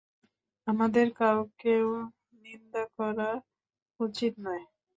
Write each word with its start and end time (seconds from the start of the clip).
আমাদের 0.67 1.07
কাকেও 1.19 1.89
নিন্দা 2.43 2.83
করা 2.97 3.29
উচিত 3.99 4.33
নয়। 4.45 4.63